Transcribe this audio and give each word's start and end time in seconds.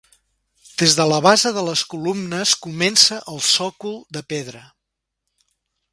Des 0.81 0.95
de 0.99 1.05
la 1.11 1.19
base 1.25 1.51
de 1.57 1.63
les 1.67 1.83
columnes 1.93 2.55
comença 2.65 3.21
el 3.35 3.45
sòcol 3.51 4.03
de 4.19 4.25
pedra. 4.35 4.67